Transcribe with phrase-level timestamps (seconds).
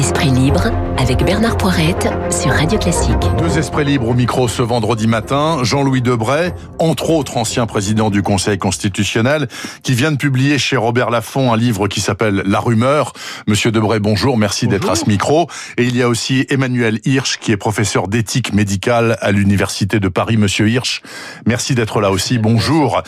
[0.00, 3.18] Esprit libre avec Bernard Poirette sur Radio Classique.
[3.38, 5.58] Deux esprits libres au micro ce vendredi matin.
[5.62, 9.46] Jean-Louis Debray, entre autres ancien président du Conseil constitutionnel,
[9.82, 13.12] qui vient de publier chez Robert Laffont un livre qui s'appelle La rumeur.
[13.46, 15.48] Monsieur Debray, bonjour, merci d'être à ce micro.
[15.76, 20.08] Et il y a aussi Emmanuel Hirsch, qui est professeur d'éthique médicale à l'Université de
[20.08, 20.38] Paris.
[20.38, 21.02] Monsieur Hirsch,
[21.44, 23.02] merci d'être là aussi, bonjour.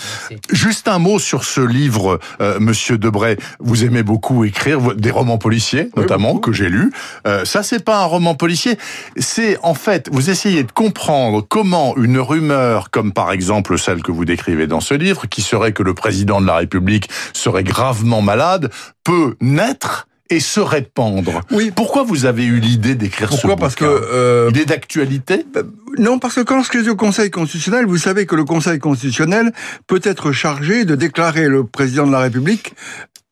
[0.50, 3.38] Juste un mot sur ce livre, euh, Monsieur Debray.
[3.60, 6.81] Vous aimez beaucoup écrire des romans policiers, notamment, que j'ai lu.
[7.26, 8.78] Euh, ça, c'est pas un roman policier.
[9.16, 14.12] C'est en fait, vous essayez de comprendre comment une rumeur, comme par exemple celle que
[14.12, 18.22] vous décrivez dans ce livre, qui serait que le président de la République serait gravement
[18.22, 18.70] malade,
[19.04, 21.42] peut naître et se répandre.
[21.50, 21.70] Oui.
[21.74, 23.56] Pourquoi vous avez eu l'idée d'écrire ce Pourquoi?
[23.56, 25.44] Parce que euh, idée d'actualité?
[25.56, 25.64] euh,
[25.98, 29.52] Non, parce que quand je au Conseil constitutionnel, vous savez que le Conseil constitutionnel
[29.86, 32.72] peut être chargé de déclarer le président de la République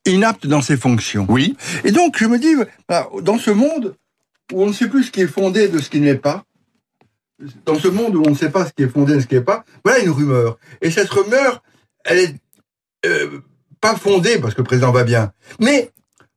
[0.06, 1.26] inapte dans ses fonctions.
[1.28, 1.56] Oui.
[1.84, 2.54] Et donc, je me dis,
[2.88, 3.94] bah, dans ce monde
[4.52, 6.44] où on ne sait plus ce qui est fondé de ce qui n'est pas,
[7.64, 9.34] dans ce monde où on ne sait pas ce qui est fondé de ce qui
[9.34, 10.58] n'est pas, voilà une rumeur.
[10.82, 11.62] Et cette rumeur,
[12.04, 12.34] elle est
[13.06, 13.40] euh,
[13.80, 15.90] pas fondée parce que le président va bien, mais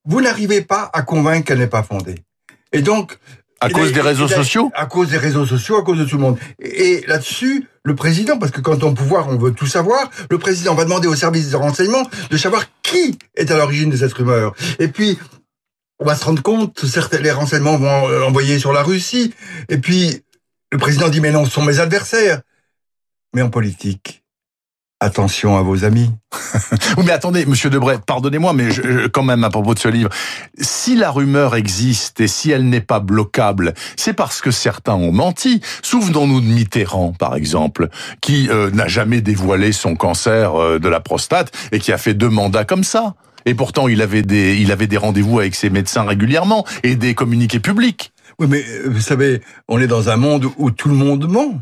[0.05, 2.23] vous n'arrivez pas à convaincre qu'elle n'est pas fondée.
[2.71, 3.17] Et donc,
[3.63, 4.71] à cause des réseaux sociaux?
[4.75, 6.37] À cause des réseaux sociaux, à cause de tout le monde.
[6.59, 10.37] Et, là-dessus, le président, parce que quand on est pouvoir, on veut tout savoir, le
[10.37, 14.13] président va demander aux services de renseignement de savoir qui est à l'origine de cette
[14.13, 14.53] rumeur.
[14.79, 15.17] Et puis,
[15.99, 19.33] on va se rendre compte, certes, les renseignements vont l'envoyer sur la Russie.
[19.69, 20.21] Et puis,
[20.71, 22.41] le président dit, mais non, ce sont mes adversaires.
[23.33, 24.22] Mais en politique,
[25.03, 26.09] attention à vos amis.
[26.97, 30.09] oui, mais attendez, Monsieur Debray, pardonnez-moi, mais je, quand même à propos de ce livre,
[30.59, 35.11] si la rumeur existe et si elle n'est pas bloquable, c'est parce que certains ont
[35.11, 35.61] menti.
[35.81, 37.89] Souvenons-nous de Mitterrand, par exemple,
[38.21, 42.13] qui euh, n'a jamais dévoilé son cancer euh, de la prostate et qui a fait
[42.13, 43.15] deux mandats comme ça.
[43.45, 47.13] Et pourtant, il avait des, il avait des rendez-vous avec ses médecins régulièrement et des
[47.13, 48.13] communiqués publics.
[48.39, 51.61] Oui, mais euh, vous savez, on est dans un monde où tout le monde ment.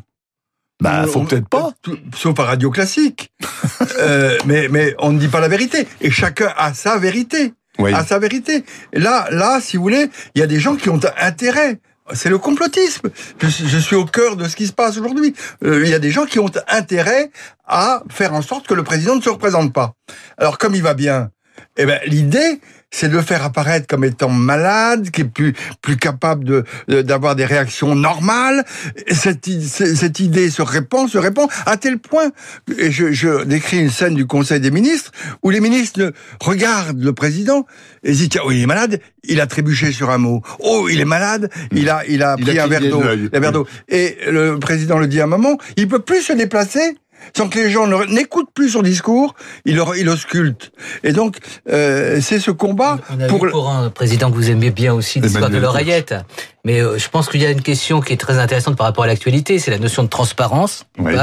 [0.81, 1.71] Bah, faut peut-être pas.
[2.17, 3.31] Sauf à radio classique.
[3.99, 5.87] euh, mais, mais on ne dit pas la vérité.
[6.02, 7.53] Et chacun a sa vérité.
[7.77, 7.93] Oui.
[7.93, 8.65] A sa vérité.
[8.91, 11.80] là, là, si vous voulez, il y a des gens qui ont intérêt.
[12.14, 13.09] C'est le complotisme.
[13.39, 15.33] Je, je, suis au cœur de ce qui se passe aujourd'hui.
[15.64, 17.31] Euh, il y a des gens qui ont intérêt
[17.65, 19.93] à faire en sorte que le président ne se représente pas.
[20.37, 21.30] Alors, comme il va bien,
[21.77, 22.59] eh ben, l'idée,
[22.91, 26.63] c'est de le faire apparaître comme étant malade, qui est plus plus capable de
[27.02, 28.63] d'avoir des réactions normales.
[29.09, 32.31] Cette, cette idée se répand, se répand à tel point.
[32.77, 37.13] Et je, je décris une scène du Conseil des ministres où les ministres regardent le
[37.13, 37.65] président
[38.03, 40.41] et disent tiens, oh, il est malade, il a trébuché sur un mot.
[40.59, 43.67] Oh, il est malade, il a il a pris un verre d'eau.
[43.87, 46.97] Et le président le dit à un moment, il peut plus se déplacer
[47.36, 50.71] sans que les gens n'écoutent plus son discours, il, il ausculte.
[51.04, 51.37] Et donc,
[51.70, 53.45] euh, c'est ce combat on a pour...
[53.45, 56.15] Vu pour un président que vous aimez bien aussi, l'histoire de l'oreillette.
[56.64, 59.04] Mais euh, je pense qu'il y a une question qui est très intéressante par rapport
[59.04, 61.15] à l'actualité, c'est la notion de transparence, oui.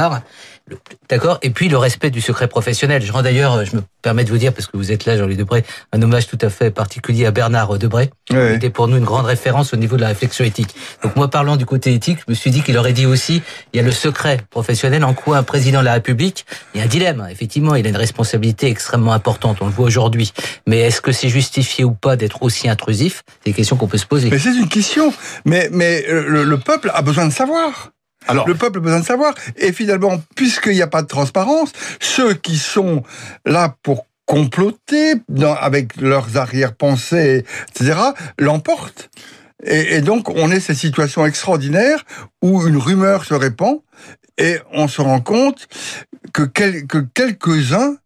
[1.09, 1.39] D'accord?
[1.43, 3.03] Et puis le respect du secret professionnel.
[3.03, 5.37] Je rends d'ailleurs, je me permets de vous dire, parce que vous êtes là, Jean-Louis
[5.37, 9.05] Debré, un hommage tout à fait particulier à Bernard Debré, qui était pour nous une
[9.05, 10.75] grande référence au niveau de la réflexion éthique.
[11.03, 13.43] Donc moi, parlant du côté éthique, je me suis dit qu'il aurait dit aussi,
[13.73, 16.81] il y a le secret professionnel, en quoi un président de la République, il y
[16.81, 17.27] a un dilemme.
[17.31, 20.33] Effectivement, il a une responsabilité extrêmement importante, on le voit aujourd'hui.
[20.67, 23.23] Mais est-ce que c'est justifié ou pas d'être aussi intrusif?
[23.43, 24.31] C'est une question qu'on peut se poser.
[24.31, 25.13] Mais c'est une question.
[25.45, 27.91] Mais, mais le, le peuple a besoin de savoir.
[28.27, 29.35] Alors, le peuple a besoin de savoir.
[29.57, 33.03] Et finalement, puisqu'il n'y a pas de transparence, ceux qui sont
[33.47, 35.15] là pour comploter
[35.59, 37.99] avec leurs arrière-pensées, etc.,
[38.39, 39.11] l'emportent.
[39.65, 42.05] Et, donc, on est cette situation extraordinaire
[42.43, 43.81] où une rumeur se répand
[44.37, 45.67] et on se rend compte
[46.33, 47.97] que quelques-uns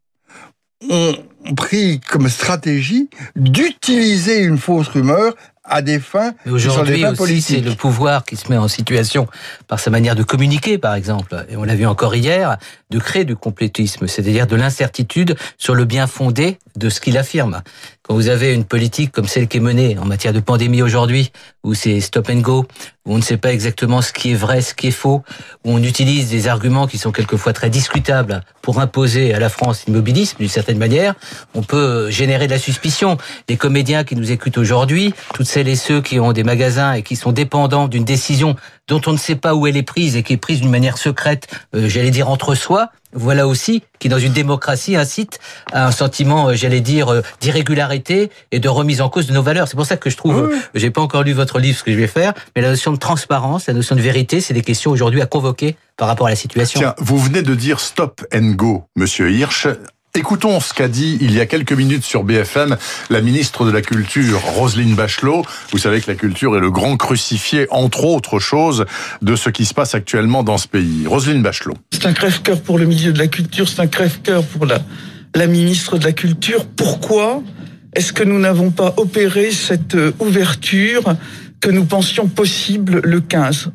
[0.88, 1.14] ont
[1.56, 5.34] pris comme stratégie d'utiliser une fausse rumeur
[5.64, 9.28] à des fins Mais aujourd'hui aussi, c'est le pouvoir qui se met en situation
[9.68, 11.46] par sa manière de communiquer, par exemple.
[11.48, 12.58] Et on l'a vu encore hier,
[12.92, 17.62] de créer du complétisme, c'est-à-dire de l'incertitude sur le bien fondé de ce qu'il affirme.
[18.02, 21.32] Quand vous avez une politique comme celle qui est menée en matière de pandémie aujourd'hui,
[21.62, 22.66] où c'est stop and go,
[23.06, 25.22] où on ne sait pas exactement ce qui est vrai, ce qui est faux,
[25.64, 29.84] où on utilise des arguments qui sont quelquefois très discutables pour imposer à la France
[29.86, 31.14] l'immobilisme d'une certaine manière,
[31.54, 33.18] on peut générer de la suspicion.
[33.48, 37.02] Les comédiens qui nous écoutent aujourd'hui, toutes celles et ceux qui ont des magasins et
[37.02, 38.56] qui sont dépendants d'une décision
[38.88, 40.98] dont on ne sait pas où elle est prise et qui est prise d'une manière
[40.98, 42.81] secrète, euh, j'allais dire entre soi,
[43.12, 45.38] voilà aussi qui, dans une démocratie, incite
[45.72, 49.42] à un sentiment, euh, j'allais dire, euh, d'irrégularité et de remise en cause de nos
[49.42, 49.68] valeurs.
[49.68, 50.58] C'est pour ça que je trouve, oui.
[50.74, 52.96] j'ai pas encore lu votre livre, ce que je vais faire, mais la notion de
[52.96, 56.36] transparence, la notion de vérité, c'est des questions aujourd'hui à convoquer par rapport à la
[56.36, 56.80] situation.
[56.80, 59.68] Tiens, vous venez de dire stop and go, monsieur Hirsch
[60.14, 62.76] Écoutons ce qu'a dit il y a quelques minutes sur BFM
[63.08, 65.42] la ministre de la Culture, Roselyne Bachelot.
[65.70, 68.84] Vous savez que la culture est le grand crucifié, entre autres choses,
[69.22, 71.06] de ce qui se passe actuellement dans ce pays.
[71.06, 71.78] Roselyne Bachelot.
[71.92, 74.80] C'est un crève-cœur pour le milieu de la culture, c'est un crève-cœur pour la,
[75.34, 76.66] la ministre de la Culture.
[76.66, 77.42] Pourquoi
[77.94, 81.16] est-ce que nous n'avons pas opéré cette euh, ouverture
[81.60, 83.70] que nous pensions possible le 15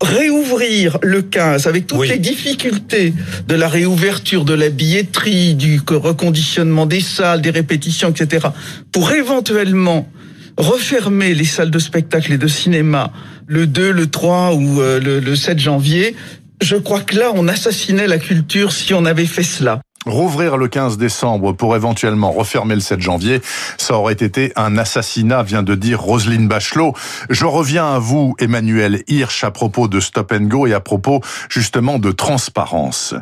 [0.00, 3.12] réouvrir le 15 avec toutes les difficultés
[3.46, 8.48] de la réouverture de la billetterie, du reconditionnement des salles, des répétitions, etc.,
[8.92, 10.08] pour éventuellement
[10.56, 13.12] refermer les salles de spectacle et de cinéma
[13.46, 16.14] le 2, le 3 ou euh, le, le 7 janvier,
[16.62, 19.80] je crois que là, on assassinait la culture si on avait fait cela.
[20.06, 23.42] Rouvrir le 15 décembre pour éventuellement refermer le 7 janvier,
[23.76, 26.94] ça aurait été un assassinat, vient de dire Roselyne Bachelot.
[27.28, 31.20] Je reviens à vous, Emmanuel Hirsch, à propos de Stop and Go et à propos
[31.50, 33.14] justement de transparence.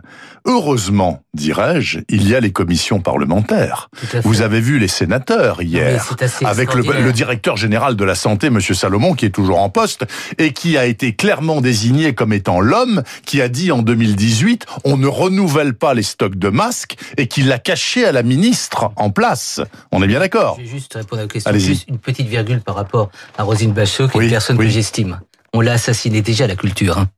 [0.44, 3.90] Heureusement, dirais-je, il y a les commissions parlementaires.
[4.22, 6.06] Vous avez vu les sénateurs hier,
[6.44, 10.06] avec le, directeur général de la santé, Monsieur Salomon, qui est toujours en poste
[10.38, 14.96] et qui a été clairement désigné comme étant l'homme qui a dit en 2018 on
[14.96, 16.67] ne renouvelle pas les stocks de masques
[17.16, 19.60] et qui l'a caché à la ministre en place.
[19.92, 20.56] On est bien d'accord.
[20.58, 21.52] Je vais juste répondre à la question.
[21.54, 25.20] Juste une petite virgule par rapport à Rosine Bachot, qui est une personne que j'estime.
[25.54, 26.98] On l'a assassiné déjà la culture.
[26.98, 27.08] Hein.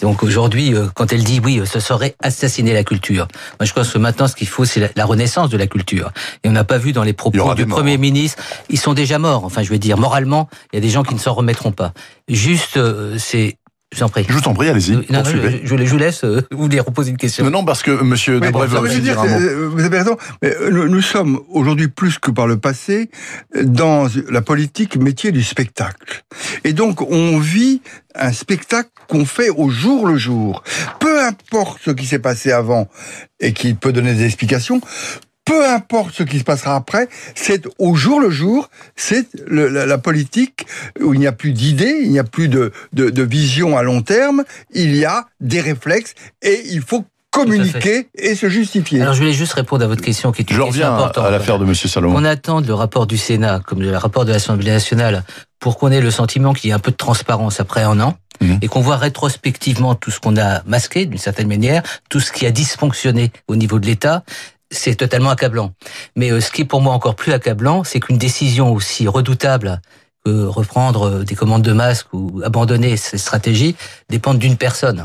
[0.00, 3.28] Donc aujourd'hui, euh, quand elle dit oui, ce serait assassiner la culture.
[3.58, 6.10] Moi, je pense que maintenant, ce qu'il faut, c'est la renaissance de la culture.
[6.44, 9.44] Et on n'a pas vu dans les propos du Premier ministre, ils sont déjà morts.
[9.44, 11.92] Enfin, je veux dire, moralement, il y a des gens qui ne s'en remettront pas.
[12.28, 13.56] Juste, euh, c'est
[13.92, 14.24] je vous en prie.
[14.26, 14.92] Je vous en prie, allez-y.
[15.12, 17.44] Non, je, je, vous laisse euh, vous voulez reposer une question.
[17.44, 19.70] Non, non, parce que Monsieur mais, Debré veut dire, un mot.
[19.70, 20.16] Vous avez raison.
[20.40, 23.10] Mais nous, nous sommes aujourd'hui plus que par le passé
[23.62, 26.24] dans la politique métier du spectacle.
[26.64, 27.82] Et donc, on vit
[28.14, 30.62] un spectacle qu'on fait au jour le jour.
[30.98, 32.88] Peu importe ce qui s'est passé avant
[33.40, 34.80] et qui peut donner des explications,
[35.44, 39.98] peu importe ce qui se passera après, c'est au jour le jour, c'est la, la,
[39.98, 40.66] politique
[41.00, 43.82] où il n'y a plus d'idées, il n'y a plus de, de, de, vision à
[43.82, 49.00] long terme, il y a des réflexes et il faut communiquer et se justifier.
[49.00, 51.58] Alors je voulais juste répondre à votre question qui est une je reviens à l'affaire
[51.58, 52.14] de Monsieur Salomon.
[52.16, 55.24] On attend le rapport du Sénat comme le rapport de l'Assemblée nationale
[55.58, 58.16] pour qu'on ait le sentiment qu'il y ait un peu de transparence après un an
[58.42, 58.58] mhm.
[58.60, 62.44] et qu'on voit rétrospectivement tout ce qu'on a masqué d'une certaine manière, tout ce qui
[62.44, 64.24] a dysfonctionné au niveau de l'État
[64.72, 65.72] c'est totalement accablant.
[66.16, 69.80] Mais euh, ce qui est pour moi encore plus accablant, c'est qu'une décision aussi redoutable
[70.24, 73.76] que reprendre euh, des commandes de masques ou abandonner ces stratégies
[74.08, 75.04] dépendent d'une personne.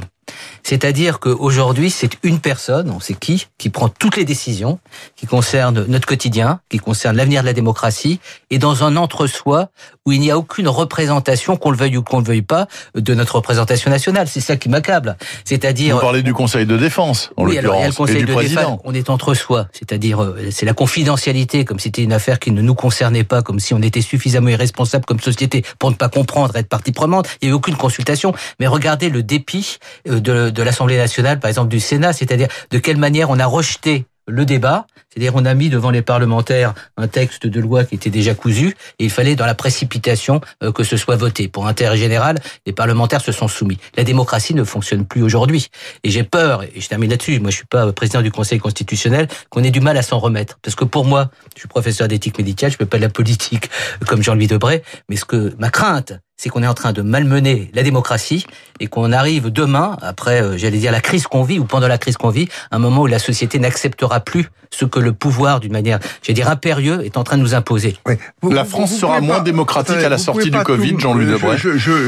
[0.67, 4.79] C'est-à-dire qu'aujourd'hui, c'est une personne, on sait qui, qui prend toutes les décisions
[5.15, 8.19] qui concernent notre quotidien, qui concernent l'avenir de la démocratie,
[8.49, 9.69] et dans un entre-soi
[10.05, 13.13] où il n'y a aucune représentation, qu'on le veuille ou qu'on le veuille pas, de
[13.13, 14.27] notre représentation nationale.
[14.27, 15.15] C'est ça qui m'accable.
[15.45, 15.95] C'est-à-dire.
[15.95, 18.81] Vous parlez du Conseil de défense, en oui, y a le Conseil de défense.
[18.83, 22.51] On est entre soi, c'est-à-dire euh, c'est la confidentialité, comme si c'était une affaire qui
[22.51, 26.09] ne nous concernait pas, comme si on était suffisamment irresponsable comme société pour ne pas
[26.09, 27.29] comprendre, être partie prenante.
[27.41, 28.33] Il n'y a eu aucune consultation.
[28.59, 29.77] Mais regardez le dépit
[30.09, 33.45] euh, de de l'Assemblée nationale, par exemple du Sénat, c'est-à-dire de quelle manière on a
[33.45, 37.95] rejeté le débat, c'est-à-dire on a mis devant les parlementaires un texte de loi qui
[37.95, 41.47] était déjà cousu et il fallait dans la précipitation euh, que ce soit voté.
[41.47, 43.77] Pour intérêt général, les parlementaires se sont soumis.
[43.95, 45.69] La démocratie ne fonctionne plus aujourd'hui
[46.03, 49.29] et j'ai peur, et je termine là-dessus, moi je suis pas président du Conseil constitutionnel,
[49.49, 50.59] qu'on ait du mal à s'en remettre.
[50.61, 53.09] Parce que pour moi, je suis professeur d'éthique médicale, je ne fais pas de la
[53.09, 53.69] politique
[54.07, 57.71] comme Jean-Louis Debré, mais ce que ma crainte, c'est qu'on est en train de malmener
[57.73, 58.45] la démocratie
[58.79, 61.97] et qu'on arrive demain, après, euh, j'allais dire, la crise qu'on vit ou pendant la
[61.97, 65.71] crise qu'on vit, un moment où la société n'acceptera plus ce que le pouvoir, d'une
[65.71, 67.97] manière, j'allais dire, impérieux, est en train de nous imposer.
[68.43, 71.57] la France sera moins démocratique à la sortie du Covid, Jean-Louis Debray.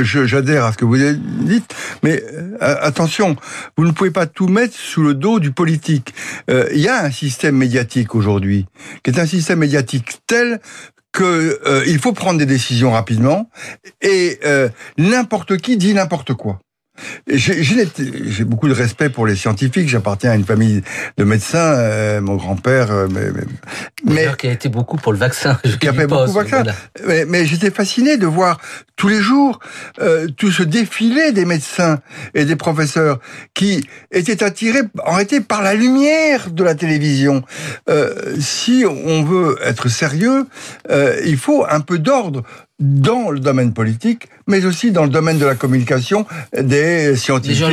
[0.04, 3.36] J'adhère à ce que vous dites, mais euh, attention,
[3.78, 6.14] vous ne pouvez pas tout mettre sous le dos du politique.
[6.52, 8.68] Euh, il y a un système médiatique aujourd'hui,
[9.04, 10.60] qui est un système médiatique tel
[11.14, 13.50] qu'il euh, faut prendre des décisions rapidement
[14.02, 16.60] et euh, n'importe qui dit n'importe quoi.
[17.28, 19.90] J'ai beaucoup de respect pour les scientifiques.
[19.90, 20.82] J'appartiens à une famille
[21.18, 21.58] de médecins.
[21.60, 23.30] Euh, mon grand-père, euh, mais,
[24.06, 25.60] mais qui a été beaucoup pour le vaccin.
[25.80, 26.64] Qui a fait beaucoup vaccin.
[27.08, 28.60] Mais, mais j'étais fasciné de voir
[29.00, 29.60] tous les jours
[30.02, 32.00] euh, tout ce défilé des médecins
[32.34, 33.20] et des professeurs
[33.54, 37.42] qui étaient attirés en réalité par la lumière de la télévision.
[37.90, 40.46] Euh, si on veut être sérieux,
[40.92, 42.44] euh, il faut un peu d'ordre
[42.80, 46.26] dans le domaine politique, mais aussi dans le domaine de la communication
[46.58, 47.66] des scientifiques.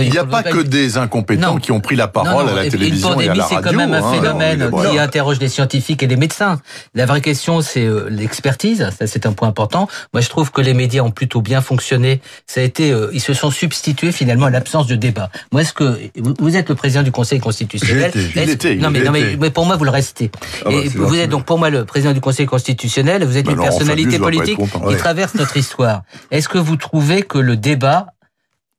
[0.00, 3.20] Il n'y a pas que des incompétents qui ont pris la parole à la télévision
[3.20, 3.58] et à la radio.
[3.62, 4.12] c'est quand même un hein.
[4.12, 6.60] phénomène qui interroge les scientifiques et les médecins.
[6.94, 9.88] La vraie question, c'est euh, l'expertise, ça c'est un point important.
[10.12, 12.20] Moi, je trouve que les médias ont plutôt bien fonctionné.
[12.46, 15.30] Ça a été, euh, ils se sont substitués finalement à l'absence de débat.
[15.52, 15.98] Moi, est-ce que
[16.38, 18.12] vous êtes le président du Conseil constitutionnel?
[18.80, 20.30] Non, mais, non, mais, pour moi, vous le restez.
[20.64, 23.24] Ah bah, et vous êtes donc pour moi le président du Conseil constitutionnel.
[23.24, 26.02] Vous êtes bah une personnalité politique qui traverse notre histoire.
[26.30, 28.06] Est-ce que vous trouvez que le débat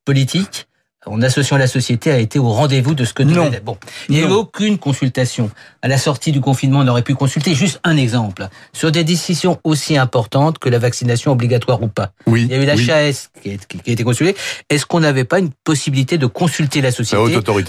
[0.06, 0.68] politique
[1.06, 3.52] en associant la société, a été au rendez-vous de ce que nous non.
[3.64, 3.78] Bon,
[4.10, 5.50] il n'y a eu aucune consultation.
[5.82, 9.60] À la sortie du confinement, on aurait pu consulter juste un exemple sur des décisions
[9.64, 12.12] aussi importantes que la vaccination obligatoire ou pas.
[12.26, 12.44] Oui.
[12.44, 14.36] Il y a eu la HAS qui, a, été consultée.
[14.70, 17.16] Est-ce qu'on n'avait pas une possibilité de consulter la société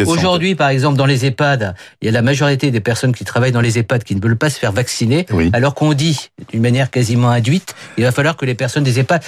[0.07, 3.53] Aujourd'hui, par exemple, dans les EHPAD, il y a la majorité des personnes qui travaillent
[3.53, 6.91] dans les EHPAD qui ne veulent pas se faire vacciner, alors qu'on dit d'une manière
[6.91, 9.23] quasiment induite, il va falloir que les personnes des EHPAD,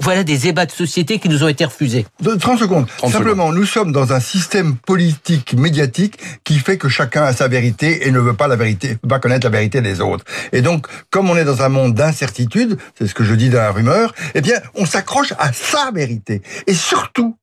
[0.00, 2.06] voilà des ébats de société qui nous ont été refusés.
[2.22, 2.86] 30 secondes.
[3.10, 8.06] Simplement, nous sommes dans un système politique médiatique qui fait que chacun a sa vérité
[8.06, 10.24] et ne veut pas la vérité, pas connaître la vérité des autres.
[10.52, 13.58] Et donc, comme on est dans un monde d'incertitude, c'est ce que je dis dans
[13.58, 16.42] la rumeur, eh bien, on s'accroche à sa vérité.
[16.66, 17.36] Et surtout,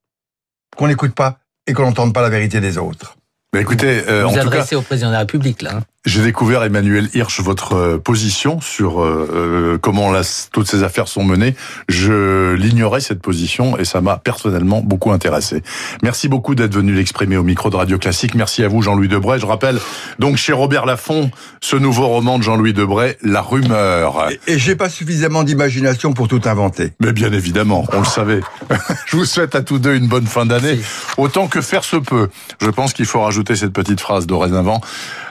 [0.76, 3.16] qu'on n'écoute pas et qu'on n'entende pas la vérité des autres.
[3.54, 5.80] Mais écoutez, euh, vous en adressez au président de la République là.
[6.04, 11.06] J'ai découvert, Emmanuel Hirsch, votre euh, position sur euh, euh, comment la, toutes ces affaires
[11.06, 11.54] sont menées.
[11.88, 15.62] Je l'ignorais, cette position, et ça m'a personnellement beaucoup intéressé.
[16.02, 18.34] Merci beaucoup d'être venu l'exprimer au micro de Radio Classique.
[18.34, 19.38] Merci à vous, Jean-Louis Debray.
[19.38, 19.78] Je rappelle,
[20.18, 21.30] donc, chez Robert Laffont,
[21.60, 24.28] ce nouveau roman de Jean-Louis Debray, La Rumeur.
[24.48, 26.90] Et, et j'ai pas suffisamment d'imagination pour tout inventer.
[26.98, 28.40] Mais bien évidemment, on le savait.
[29.06, 30.80] Je vous souhaite à tous deux une bonne fin d'année.
[31.16, 32.28] Autant que faire se peut.
[32.60, 34.80] Je pense qu'il faut rajouter cette petite phrase dorénavant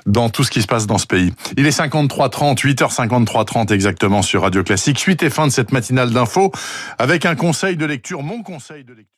[0.05, 1.33] dans tout ce qui se passe dans ce pays.
[1.57, 4.99] Il est 53-30, 8h53-30 exactement sur Radio Classique.
[4.99, 6.51] Suite et fin de cette matinale d'infos
[6.97, 9.11] avec un conseil de lecture, mon conseil de lecture.